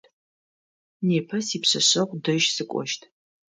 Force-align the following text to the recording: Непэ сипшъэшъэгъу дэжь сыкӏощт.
Непэ 1.07 1.37
сипшъэшъэгъу 1.47 2.21
дэжь 2.23 2.47
сыкӏощт. 2.55 3.01